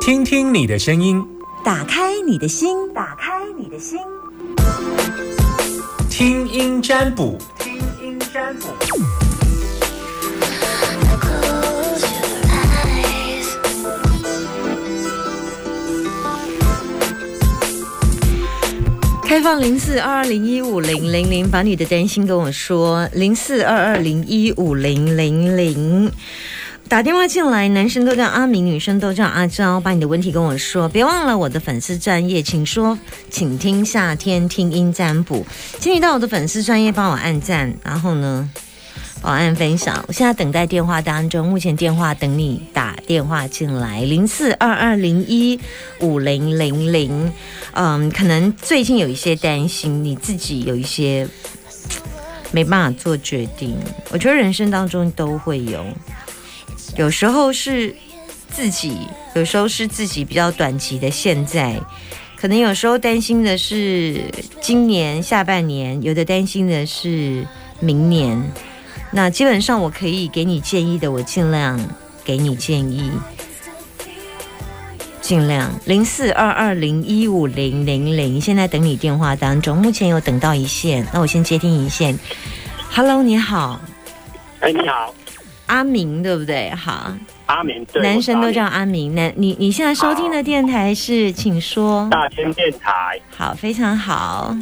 [0.00, 1.24] 听听你的声音，
[1.64, 3.98] 打开你的心，打开你的心，
[6.10, 8.68] 听音占卜，听音占卜。
[19.24, 23.08] 开放零四二二零一五零零零，把你的担心跟我说。
[23.14, 26.12] 零四二二零一五零零零，
[26.92, 30.86] 打电话进来，男生都叫阿明，女生都叫阿昭，把你的问题跟我说。
[30.90, 32.98] 别忘了我的粉丝专业，请说，
[33.30, 35.46] 请听夏天听音占卜，
[35.80, 38.50] 请你到我的粉丝专业帮我按赞，然后呢？
[39.22, 45.58] 报案分享，我现在等待电话当中，目前电话等你打电话进来，零四二二零一
[46.00, 47.32] 五零零零。
[47.72, 51.26] 嗯，可能最近有一些担心，你自己有一些
[52.50, 53.78] 没办法做决定。
[54.10, 55.86] 我觉得人生当中都会有，
[56.96, 57.94] 有时候是
[58.48, 58.96] 自己，
[59.34, 61.80] 有时候是自己比较短期的现在，
[62.36, 64.20] 可能有时候担心的是
[64.60, 67.46] 今年下半年，有的担心的是
[67.80, 68.52] 明年。
[69.10, 71.80] 那基本上我可以给你建议的，我尽量
[72.24, 73.10] 给你建议，
[75.20, 82.18] 尽量零四二二零一五零零零，现在等你电话当中，目前有等到一线，那我先接听一线。
[82.90, 83.80] Hello，你好，
[84.60, 85.14] 哎，你好，
[85.72, 86.68] 阿明对不对？
[86.74, 89.14] 好，阿明，对，男生都叫阿明。
[89.14, 92.06] 男，你你现在收听的电台是，请说。
[92.10, 93.18] 大千电台。
[93.34, 94.54] 好，非常好。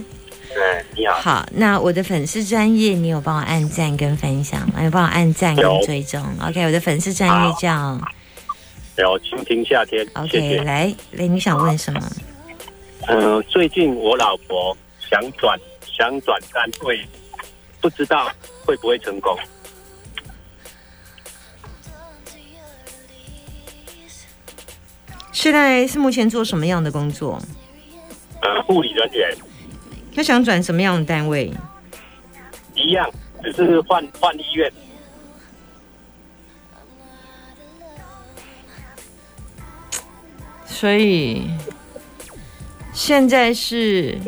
[0.55, 1.19] 对，你好。
[1.19, 4.81] 好，那我的粉丝专业，你有帮我按赞跟分享吗？
[4.85, 6.25] 有帮我按赞跟追踪。
[6.41, 8.01] OK，我的粉丝专业叫
[8.97, 10.07] 有倾听夏天。
[10.15, 12.01] OK，来来，你想问什么？
[13.09, 14.77] 嗯，最近我老婆
[15.11, 17.05] 想转想转单位，
[17.81, 18.31] 不知道
[18.65, 19.37] 会不会成功。
[25.41, 27.41] 现在是目前做什么样的工作？
[28.43, 29.35] 呃，护理人员。
[30.15, 31.51] 他想转什么样的单位？
[32.75, 33.11] 一样，
[33.43, 34.71] 只是换换医院。
[40.67, 41.49] 所以
[42.93, 44.19] 现在是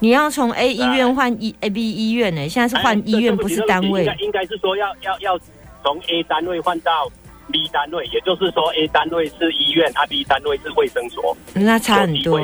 [0.00, 2.48] 你要从 A 医院换 E A B 医院呢？
[2.48, 4.04] 现在是换医院，不是单位。
[4.18, 5.38] 应该是说要要要
[5.84, 7.08] 从 A 单位换到
[7.52, 11.36] B 单位，也就是说 A 单位是医院，啊 B 单位是卫生所。
[11.54, 12.38] 那差很多。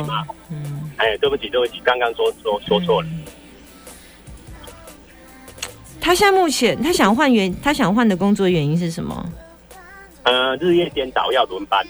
[0.51, 0.91] 嗯。
[0.97, 3.09] 哎，对不起，对不起，刚刚说说说错了。
[6.01, 9.33] 他现在目前他想换原他想换的工作原因是什么？
[10.25, 11.87] 呃，日夜颠倒要轮班。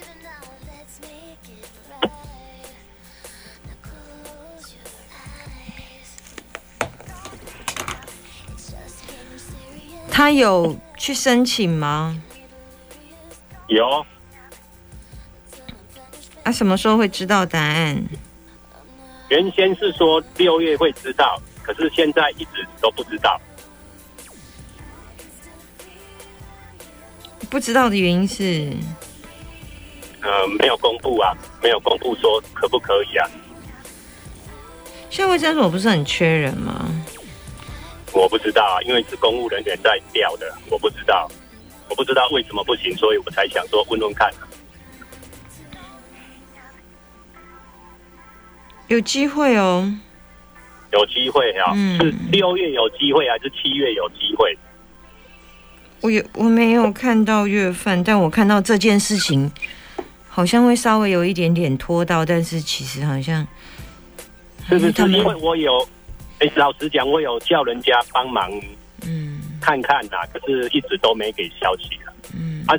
[10.10, 12.16] 他有去申请吗？
[13.68, 14.04] 有。
[16.42, 18.04] 啊，什么时候会知道答案？
[19.28, 23.40] 原先是说六月会知道，可是现在一直都不知道。
[27.48, 28.72] 不知道的原因是，
[30.20, 31.32] 呃，没有公布啊，
[31.62, 33.26] 没有公布说可不可以啊。
[35.08, 36.84] 现在卫生所不是很缺人吗？
[38.12, 41.30] 我不知道啊，因为是公务人员在调的，我不知道，
[41.88, 44.30] 我不知道为什么不行，所以我才想说问问看。
[48.88, 49.90] 有机会哦，
[50.92, 51.74] 有机会啊！
[51.98, 54.56] 是六月有机会还是七月有机会？
[56.02, 59.50] 我有我没有看到月份，但我看到这件事情
[60.28, 63.46] 好像会稍微有一点点拖到，但是其实好像
[64.68, 65.10] 是不是？
[65.10, 65.88] 因为我有，
[66.40, 68.50] 哎，老实讲，我有叫人家帮忙，
[69.06, 69.33] 嗯，
[69.64, 72.12] 看看呐，可是一直都没给消息了。
[72.34, 72.76] 嗯，啊，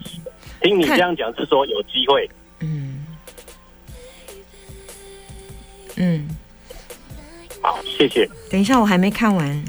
[0.62, 2.30] 听你这样讲是说有机会。
[2.60, 3.04] 嗯
[5.96, 6.30] 嗯，
[7.60, 8.30] 好，谢谢。
[8.52, 9.66] 等一下，我还没看完。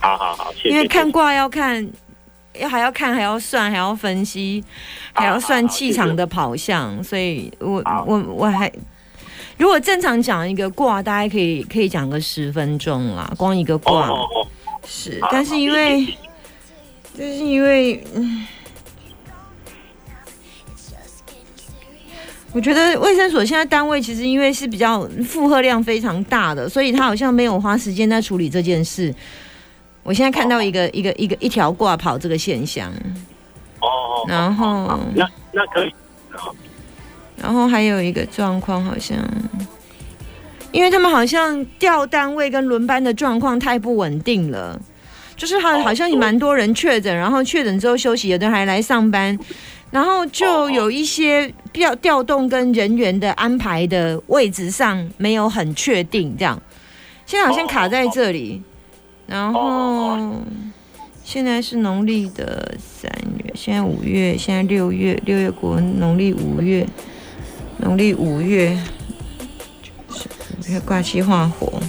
[0.00, 0.68] 好好好，谢谢。
[0.68, 1.84] 因为看卦要看，
[2.54, 4.62] 要还要看，还要算，还要分析，
[5.12, 8.70] 还要算气场的跑向，所以我我我还
[9.58, 14.08] 如果正常讲一个卦，大概可以可以讲个十分钟啦，光一个卦
[14.86, 16.06] 是，但是因为，
[17.16, 18.46] 就是因为嗯。
[22.52, 29.14] 我觉得卫生所现在单位其实因为是比较负荷量非常大的，所以他好像没有花时间在处理这件事。
[30.02, 32.90] 我现在看到一个一个一个一条挂跑这个现象。
[33.80, 34.24] 哦。
[34.26, 34.98] 然后。
[35.14, 35.94] 那那可以。
[37.36, 39.18] 然后还有一个状况好像，
[40.72, 44.80] 因为他们好像调单位跟轮班的状况太不稳定了，
[45.36, 49.38] 就是好好像也蛮多人确诊，然后确诊之后休息，有的人还来上班。
[49.88, 56.60] 然后就有一些调调动跟人员的安排的位置上没有很确定，这样，
[57.24, 58.60] 现在好像卡在这里。
[59.28, 60.42] 然后
[61.24, 66.86] 现在是农历的三月，现在五月，现在六月，六月国农历五月，
[67.78, 68.76] 农历五月，
[70.58, 71.80] 五月挂气化火，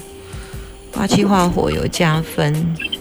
[0.94, 2.97] 挂气化火有加分。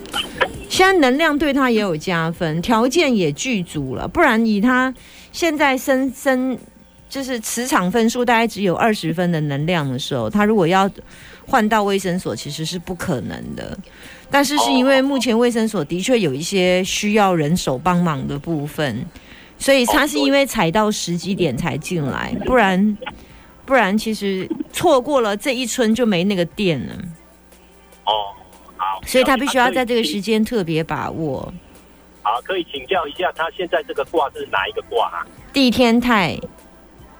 [0.76, 4.92] 现在能量对他也有加分，条件也具足了，不然以他
[5.32, 6.58] 现在生生
[7.08, 10.90] 就是磁场分数大概只有二十分的能量的时候，他如果要
[11.46, 13.74] 换到卫生所，其实是不可能的。
[14.30, 19.02] 但是是因为目前卫生所的确有一些需要人手帮忙的部分，
[19.58, 22.98] 所以他是因为踩到时机点才进来，不然
[23.64, 26.94] 不然其实错过了这一村就没那个店了。
[29.06, 29.08] 哦。
[29.08, 31.52] 所以他必须要在这个时间特别把握。
[32.22, 35.24] 好，可以请教一下，他现在这个卦是哪一个卦啊？
[35.52, 36.36] 地天泰。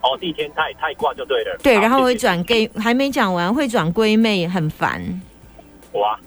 [0.02, 1.56] 哦，地天泰泰卦就对了。
[1.62, 5.00] 对，然后会转给还没讲完，会转闺妹，很烦。
[5.92, 6.18] 哇，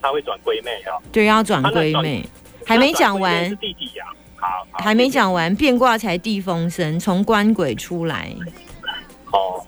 [0.00, 1.02] 他会转闺妹哦。
[1.12, 2.24] 对，要转闺妹，
[2.64, 3.50] 还没讲完。
[3.56, 4.04] 弟弟呀，
[4.36, 8.32] 好，还没讲完，变卦才地风生，从官鬼出来。
[9.32, 9.62] 哦。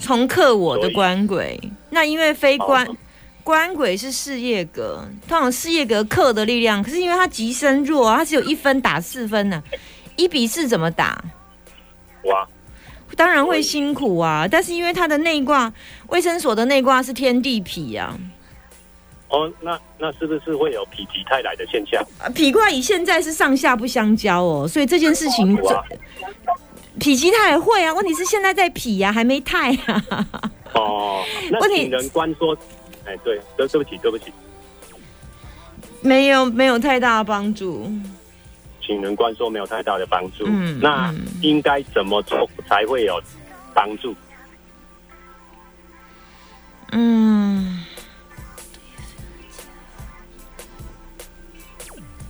[0.00, 1.58] 从克我的官鬼，
[1.90, 2.86] 那因为非官。
[3.44, 9.62] 官鬼是事业格，通常事业格克的力量，可是因为它极身弱，它只有一分打四分呢，
[10.16, 11.22] 一比四怎么打？
[12.24, 12.48] 哇，
[13.14, 14.48] 当然会辛苦啊！
[14.50, 15.70] 但是因为他的内卦，
[16.08, 18.18] 卫生所的内卦是天地痞呀。
[19.28, 22.02] 哦，那那是不是会有否极泰来的现象？
[22.18, 25.84] 啊，否卦以现在是上下不相交哦，所以这件事情，否
[26.98, 30.02] 极泰会啊，问题是现在在否呀，还没泰啊。
[30.72, 32.56] 哦，那请人官说。
[33.04, 34.32] 哎，对，对，对不起，对不起，
[36.00, 37.90] 没有，没有太大的帮助。
[38.80, 43.18] 请人官说没有太大的帮助，嗯，那应该怎么做才会有
[43.72, 44.14] 帮助？
[46.92, 47.82] 嗯，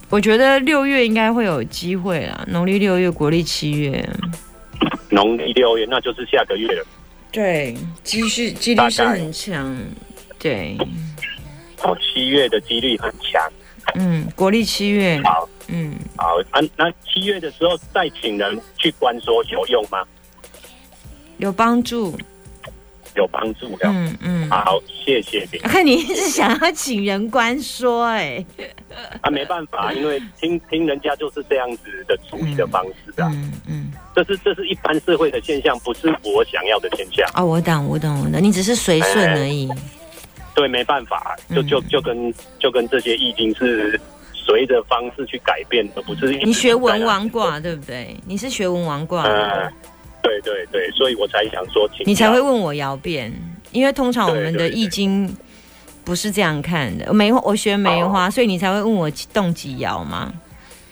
[0.09, 4.09] 我觉得六月应该会有机会啦，农历六月，国历七月。
[5.11, 6.87] 农历六月，那就是下个月了。
[7.33, 9.77] 对，几率几率是很强。
[10.45, 10.77] 对，
[11.83, 13.43] 哦，七月的几率很强。
[13.95, 15.19] 嗯，国历七月。
[15.25, 16.61] 好，嗯，好啊。
[16.77, 20.05] 那七月的时候再请人去关说有用吗？
[21.39, 22.15] 有帮助，
[23.17, 23.89] 有帮助的。
[23.89, 25.59] 嗯嗯，好，谢谢你。
[25.61, 28.45] 看你一直想要请人关说，哎，
[29.23, 33.25] 啊，没办法，因为听听人家就是这样子的处理的方式的。
[33.25, 37.27] 嗯嗯，这是这是一般社会的现象，不是我想要的现象。
[37.35, 39.71] 哦，我懂，我懂，我懂，你只是随顺而已。
[40.55, 44.01] 对，没办法，就就就跟就跟这些易经是
[44.33, 48.17] 随着方式去改变，而不是你学文王卦，对不对？
[48.25, 49.73] 你是学文王卦，嗯，
[50.23, 53.33] 对对对，所以我才想说，你才会问我爻变，
[53.73, 55.29] 因为通常我们的易经
[56.05, 57.13] 不是这样看的。
[57.13, 60.33] 梅我学梅花，所以你才会问我动几爻吗？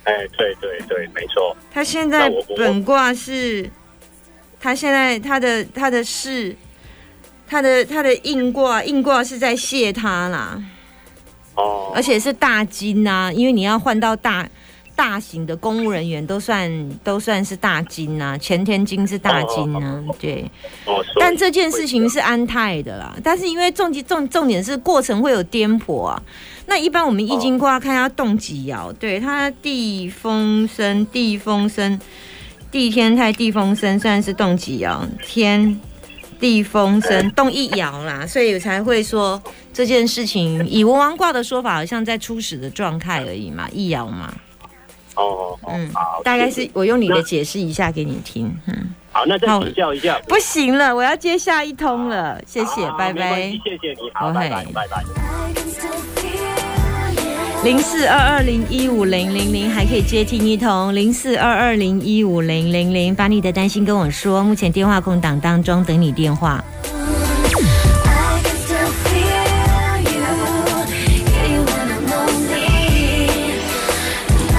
[0.03, 1.57] 哎，对对对，没错。
[1.71, 3.71] 他现在本卦是，
[4.59, 6.57] 他现在他的他的是。
[7.53, 10.59] 他的他的硬卦硬卦是在谢他啦，
[11.55, 14.49] 哦，而且是大金呐，因为你要换到大
[14.97, 20.51] 大型的公务人员都算都算是大金呐，前天金是大金呐，对，
[20.87, 26.23] 哦，但这件事情是安泰的啦，但是因为重重重点是过程会有颠簸啊，
[26.65, 32.01] 那一般我们易经卦看它动几爻，对，它地风生地风生
[32.71, 35.79] 地天泰地风生算是动几爻天。
[36.43, 39.41] 地风声 动一摇啦，所以才会说
[39.73, 44.35] 这件事情以文王卦的说法，好像在初始的状态而已嘛，一摇嘛。
[45.15, 48.53] 哦，嗯，好，大概是我用你的解释一下给你听。
[48.67, 50.19] 嗯，好，那再请教一下。
[50.27, 53.43] 不行了，我要接下一通了，谢谢，拜拜。
[53.63, 56.22] 谢谢你，好，拜拜，拜拜。
[57.65, 64.43] 零四二二零一五零零零还可以接听一通，零四二二零一五零零零，把你的担心跟我说。
[64.43, 66.63] 目前电话空档当中，等你电话。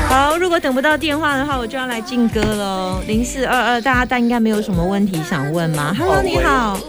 [0.08, 3.02] 好，如果等不到电话的话，我就要来进歌喽。
[3.06, 6.80] 零四二二，大家但应该没有什么问题想问吗？Hello，你好。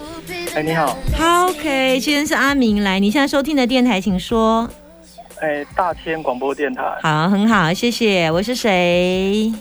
[0.53, 0.97] 哎，你好。
[1.17, 4.69] 好，OK，今天是阿明来，你现在收听的电台，请说。
[5.41, 8.31] 哎，大千广播电台，好，很好，谢谢。
[8.31, 9.51] 我是谁？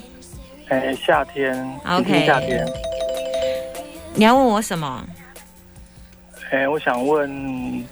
[0.68, 1.52] 哎，夏天
[1.86, 2.64] ，OK，夏天。
[4.14, 5.04] 你要问我什么？
[6.50, 7.84] 哎，我想问，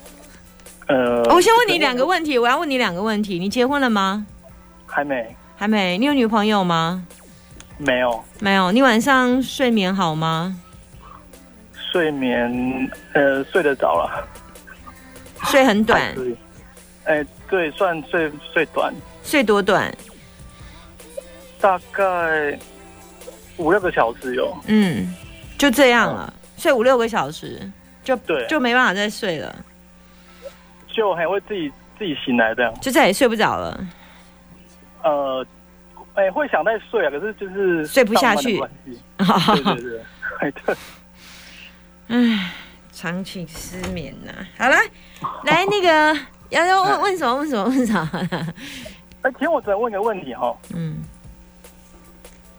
[0.86, 2.38] 呃，我先问你两个问题。
[2.38, 3.38] 我要问你两个问题。
[3.38, 4.24] 你结婚了吗？
[4.86, 5.98] 还没，还没。
[5.98, 7.04] 你有女朋友吗？
[7.78, 8.70] 没有，没有。
[8.70, 10.56] 你晚上睡眠好吗？
[11.90, 14.24] 睡眠呃睡得着了，
[15.46, 16.00] 睡很短。
[17.04, 18.90] 哎，对，算睡睡短。
[19.22, 19.94] 睡多短？
[21.60, 22.58] 大概
[23.58, 24.56] 五六个小时有。
[24.68, 25.14] 嗯，
[25.58, 27.60] 就这样了，睡五六个小时
[28.02, 29.54] 就对，就没办法再睡了，
[30.88, 33.86] 就还会自己自己醒来这样，就再也睡不着了。
[35.02, 35.46] 呃，
[36.14, 38.56] 哎，会想再睡啊，可是就是睡不下去。
[39.18, 40.00] 对对对，
[40.40, 40.74] 哎对。
[42.08, 42.50] 唉，
[42.94, 44.32] 长期失眠呐。
[44.56, 44.76] 好了，
[45.44, 46.18] 来那个
[46.52, 47.34] 要要问问什么？
[47.34, 47.64] 问什么？
[47.64, 48.28] 问什么？
[49.22, 50.54] 哎，请我再问个问题哈。
[50.74, 50.98] 嗯。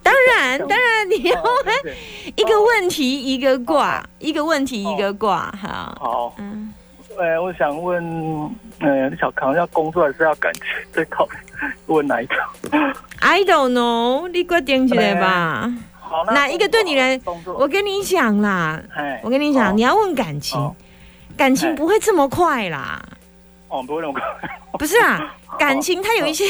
[0.01, 1.95] 当然，当然，你要问
[2.35, 5.53] 一个问题一个卦，一个问题一个卦。
[5.61, 5.97] 好。
[5.99, 6.35] 好。
[6.39, 6.73] 嗯。
[7.19, 8.03] 哎，我想问，
[8.79, 10.63] 呃，小康要工作还是要感情？
[10.91, 11.27] 最考
[11.85, 12.35] 问哪一个
[13.19, 15.71] ？I don't know，你决定起来吧。
[16.27, 17.19] 哪一个对你来？
[17.45, 18.81] 我跟你讲啦，
[19.21, 20.73] 我跟你讲，你要问感情，
[21.37, 22.99] 感情不会这么快啦。
[23.73, 24.21] 哦，不会那么快。
[24.77, 26.45] 不是啊，感情它有一些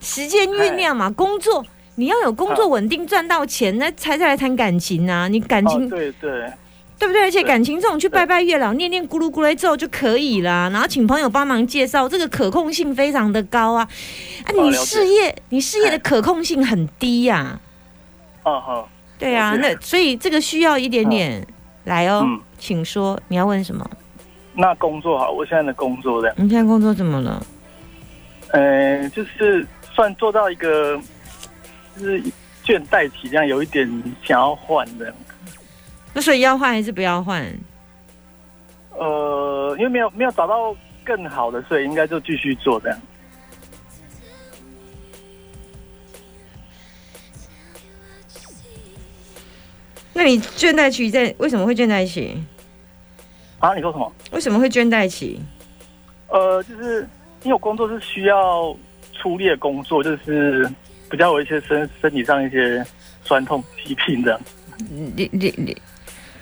[0.00, 1.10] 时间酝酿嘛。
[1.10, 1.62] 工作
[1.96, 5.28] 你要有工作稳定赚到钱，那才再来谈感情啊。
[5.28, 6.50] 你感情对对
[6.98, 7.22] 对不对？
[7.24, 10.70] 而且感情这种去拜拜月老、念念咕噜咕噜之后就可以啦。
[10.72, 13.86] 然后请朋友帮忙介绍，这个可控性非常的高啊。
[14.46, 17.60] 啊，你事业你事业的可控性很低呀。
[18.44, 18.88] 哦好。
[19.18, 21.46] 对啊，那所以这个需要一点点
[21.84, 22.26] 来哦，
[22.58, 23.88] 请说你要问什么？
[24.54, 26.34] 那工作好，我现在的工作的。
[26.36, 27.44] 你现在工作怎么了？
[28.48, 31.00] 呃，就是算做到一个
[31.96, 32.22] 就是
[32.64, 33.88] 倦怠期，这样有一点
[34.22, 35.12] 想要换的。
[36.12, 37.42] 那所以要换还是不要换？
[38.90, 42.98] 呃，因为没有没有找到更好的，所以应该就继续做这样。
[50.12, 52.36] 那你倦怠期在为什么会倦怠期？
[53.62, 54.12] 啊，你说什么？
[54.32, 55.40] 为什么会倦怠期？
[56.26, 57.08] 呃，就是
[57.44, 58.76] 因为我工作是需要
[59.12, 60.68] 出力的工作，就是
[61.08, 62.84] 比较有一些身身体上一些
[63.22, 64.40] 酸痛疾病的。
[64.78, 65.80] 你你你，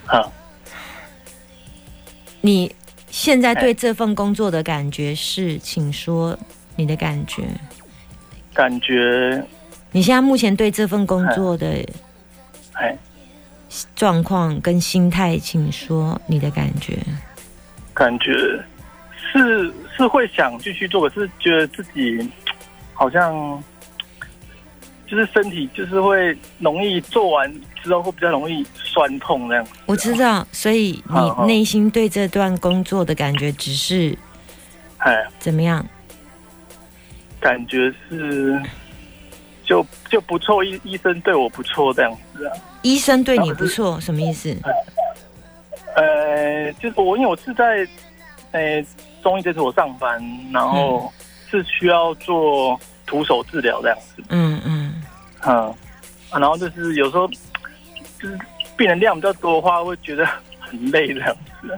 [0.06, 0.32] 好。
[2.40, 2.74] 你
[3.10, 5.58] 现在对这份工作的感觉是？
[5.58, 6.38] 请说
[6.74, 7.42] 你的感觉。
[8.54, 9.44] 感觉？
[9.92, 11.84] 你现在目前对这份工作的？
[12.72, 12.96] 哎。
[13.94, 16.98] 状况跟心态，请说你的感觉。
[17.94, 18.32] 感觉
[19.32, 22.30] 是是会想继续做，可是觉得自己
[22.94, 23.62] 好像
[25.06, 29.66] 就是身体就是会容易做完之后会比较容易酸痛那样。
[29.86, 34.16] 我知道，所以你内心对这段工作的感觉只是，
[34.98, 35.84] 哎，怎么样？
[37.38, 38.60] 感觉是
[39.64, 42.52] 就就不错，医医生对我不错这样子啊。
[42.82, 44.56] 医生对你不错，什么意思？
[45.96, 47.86] 呃，就是我因为我是在
[48.52, 48.84] 呃
[49.22, 50.22] 中医诊所上班，
[50.52, 51.12] 然后
[51.50, 54.22] 是需要做徒手治疗这样子。
[54.28, 55.02] 嗯嗯
[55.46, 55.74] 嗯，
[56.30, 58.38] 然后就是有时候就是
[58.76, 60.24] 病人量比较多的话，会觉得
[60.58, 61.68] 很累这样子。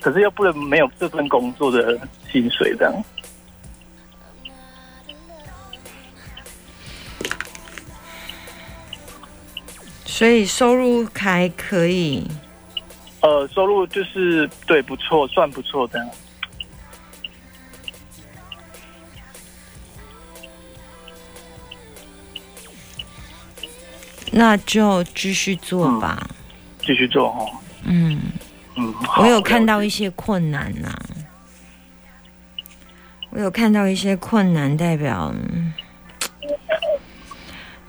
[0.00, 1.98] 可是又不能没有这份工作的
[2.30, 2.92] 薪水这样。
[10.16, 12.24] 所以收入还可以，
[13.20, 16.08] 呃，收入就是对不错，算不错的。
[24.30, 26.30] 那就继续做吧，
[26.80, 27.44] 继续做哈。
[27.82, 28.22] 嗯
[28.76, 30.96] 嗯，我有看到一些困难呐，
[33.30, 35.34] 我有看到一些困难，代表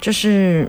[0.02, 0.68] 就是。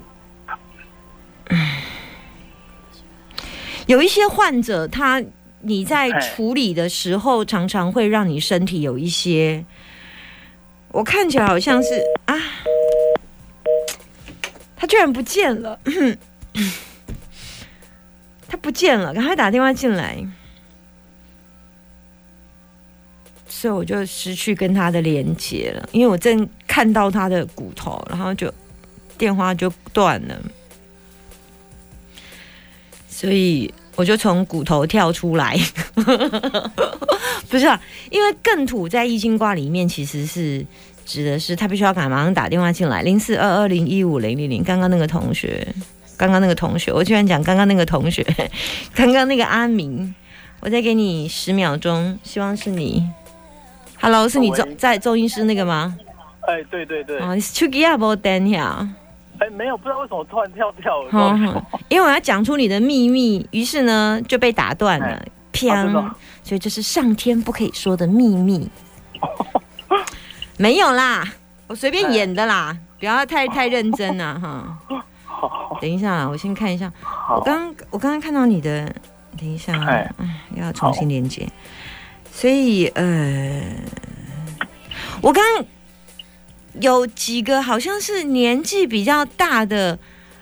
[3.87, 5.23] 有一些患者，他
[5.61, 9.65] 你在处理的时候，常常会让你身体有一些，
[10.91, 12.37] 我看起来好像是啊，
[14.77, 15.79] 他居然不见了，
[18.49, 20.19] 他不见了，赶快打电话进来，
[23.49, 28.53] 所以我就失去跟他的连接了，因为我正看到他的骨头，然后就
[29.17, 30.37] 电话就断了。
[33.17, 35.59] 所以我就从骨头跳出来，
[37.49, 37.81] 不是啊，
[38.11, 40.63] 因为更土在易经卦里面其实是
[41.07, 44.63] 指的是他必须要赶马上打电话进来，零四二二零一五零零零。
[44.63, 45.67] 刚刚那个同学，
[46.19, 48.23] 刚刚那个同学，我居然讲刚刚那个同学，
[48.95, 50.15] 刚刚那个阿明，
[50.61, 53.03] 我再给你十秒钟，希望是你。
[53.99, 55.97] Hello，是你中在中医师那个吗？
[56.47, 57.19] 哎，对对对。
[57.21, 58.87] 哦，你出去也无等下。
[59.39, 61.67] 哎，没有，不知道为什么突然跳跳了。
[61.89, 65.23] 因为我要讲出你的秘密，于是呢就被打断了。
[65.53, 65.91] 偏，
[66.43, 68.71] 所以这是上天不可以说的秘密。
[70.59, 71.25] 没有啦，
[71.67, 74.79] 我随便演的啦，不要太太认真了哈。
[75.81, 76.93] 等一下，我先看一下。
[77.31, 78.85] 我刚我刚刚看到你的，
[79.39, 80.11] 等一下，哎，
[80.55, 81.49] 要重新连接。
[82.31, 83.63] 所以呃，
[85.23, 85.43] 我刚
[86.81, 89.99] 有几个好像是年纪比较大的，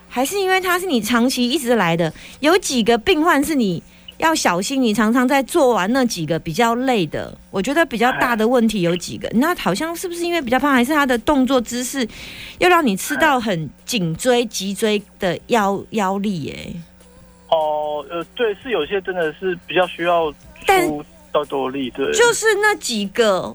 [0.08, 3.82] 还是因为他是你长期一直来的，有几个病患是你。
[4.18, 9.28] 要小心，你常常在做完那几个比较累的，我觉得比较大的问题有几个。
[9.34, 12.08] 那好像是不是因为比较胖，还是他的动作姿势
[12.58, 16.54] 又让你吃到很颈椎、脊椎的腰腰力？
[16.56, 16.72] 哎，
[17.50, 20.32] 哦，呃，对，是有些真的是比较需要
[20.64, 23.54] 出到多力，对，就是那几个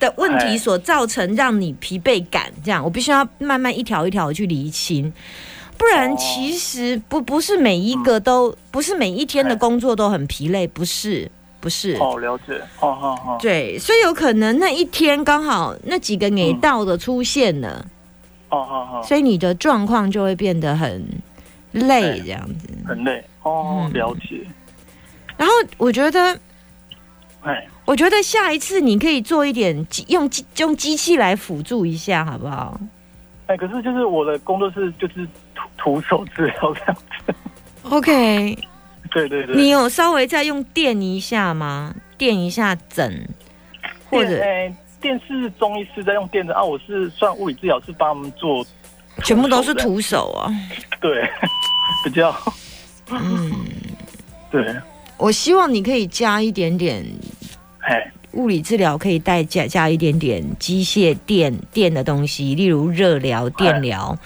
[0.00, 5.12] 的问题所造成让你疲惫感，这样我必须要慢慢一条一条去厘清。
[5.78, 11.96] 不然，其实不不是每一个都不是每一天的工作都很疲累，不是不是。
[12.00, 12.54] 哦，了解。
[12.80, 13.38] 哦哦哦。
[13.40, 17.86] 对，所以有可能那一天刚好那几个给到的出现了。
[18.50, 19.02] 哦哦哦。
[19.02, 21.02] 所以你的状况就会变得很
[21.72, 22.68] 累，这样子。
[22.86, 23.24] 很累。
[23.42, 24.46] 哦，了解。
[25.38, 26.38] 然后我觉得，
[27.40, 32.80] 哎，我觉得下一次你可以做一点用机用机器来辅助一下，好不好？
[33.46, 35.26] 哎，可是就是我的工作室就是。
[35.76, 37.34] 徒徒手治疗这样子
[37.90, 38.56] ，OK，
[39.10, 41.94] 对对对，你有稍微再用电一下吗？
[42.16, 43.28] 电一下枕，
[44.08, 48.64] 或者哎电是中医师在用电的啊，我是算物理治疗，是帮他们做，
[49.24, 50.50] 全部都是徒手啊，
[51.00, 51.28] 对，
[52.04, 52.34] 比较，
[53.10, 53.52] 嗯，
[54.50, 54.74] 对，
[55.18, 57.04] 我希望你可以加一点点，
[57.90, 64.18] 哎，物理治疗可以带加加一点点机械电电的东西，例如热疗、电疗。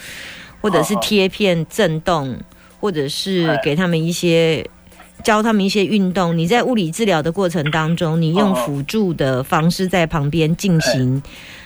[0.61, 2.35] 或者是贴片震动，
[2.81, 4.65] 或者是给他们一些
[5.23, 6.39] 教他们一些运动。
[6.39, 11.23] 你在物理治疗的过程当中，你用辅助的方式在旁边进行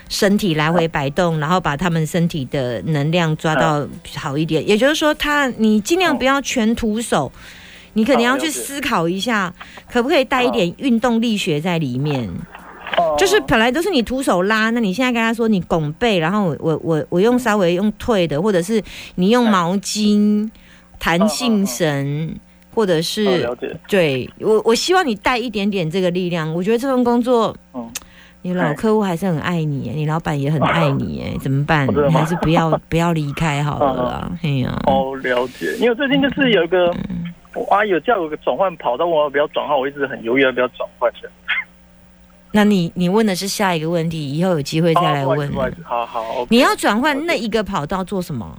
[0.08, 4.66] 身体来回摆动，然后把他们身体的能量抓到好一点。
[4.68, 7.30] 也就是说，他你尽量不要全徒手，
[7.98, 9.52] 你可能要去思考一下，
[9.90, 12.30] 可不可以带一点运动力学在里面。
[13.18, 18.82] 就是本来都是你徒手拉，那你现在跟他说你拱背，然后我我我我用稍微用退的，或者是
[19.16, 20.48] 你用毛巾、
[20.98, 22.34] 弹性绳，
[22.74, 23.48] 或者是
[23.88, 26.52] 对我我希望你带一点点这个力量。
[26.54, 27.54] 我觉得这份工作，
[28.42, 31.86] 你老客户还是很爱你，你老板也很爱你，哎， 怎么办？
[31.86, 34.32] 你还是不要不要离开好了啦。
[34.42, 35.76] 哎呀，哦，了解。
[35.78, 36.94] 因为最近就是有一个我
[37.70, 41.26] 阿姨有叫我个转换跑道，问我不要转换，我一直很犹豫要不要转换去。
[42.50, 45.52] 那你你问的是下一个问题，以后有机会再来问。
[45.84, 48.58] 好好，你要转换那一个跑道做什么？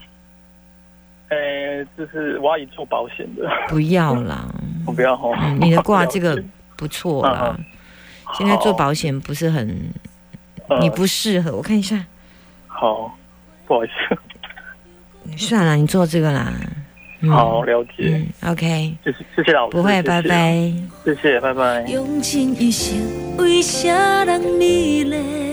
[1.29, 3.49] 呃，就是我要做保险的。
[3.67, 4.47] 不要啦，
[4.85, 5.35] 我不要哦。
[5.59, 6.41] 你的挂这个
[6.75, 7.57] 不错啦，
[8.37, 9.91] 现在做保险不是很，
[10.81, 11.55] 你不适合。
[11.55, 12.03] 我看一下。
[12.67, 13.15] 好，
[13.67, 14.17] 不好意思。
[15.37, 16.51] 算了，你做这个啦。
[17.27, 18.21] 好，了解。
[18.45, 20.71] OK，谢谢谢谢老师，不会，拜拜。
[21.03, 21.83] 谢谢，拜拜。
[21.89, 22.97] 用尽一生
[23.37, 25.48] 为谁人迷恋？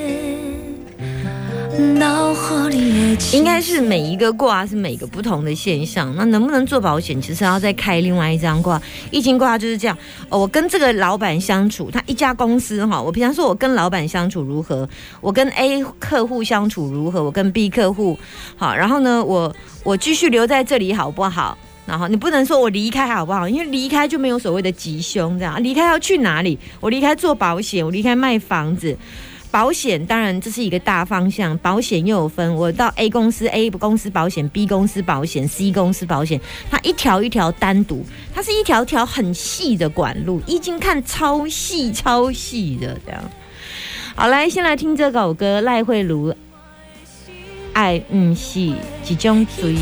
[3.33, 8.81] 应该是每一个卦是每个不同的现象，那能不能做保险，其实要再开另外一张卦。
[9.11, 9.97] 易经卦就是这样，
[10.29, 14.89] 哦我跟这个老板相处，他一家公司哈，我平常说我跟老板相处如何，
[15.21, 18.19] 我跟 A 客户相处如何，我跟 B 客户
[18.57, 21.59] 好，然后呢，我我继续留在这里好不好？
[21.85, 23.49] 然后你不能说我离开好不好？
[23.49, 26.59] 因为离开就没有所谓的吉凶这样，离开要去哪里？
[26.81, 28.97] 我离开做保险，我离开卖房子。
[29.51, 38.05] 保险当然这是一个大方向，保险又有分，我到 A 公司 A 公司保险，B 公司保险，C 公司保险，它一条一条单独，
[38.35, 43.23] 它是一条条很细的管路，已经看超细超细的这样。
[44.15, 46.35] 好，来先来听这首歌，赖慧茹，
[47.73, 49.77] 爱不是一种追。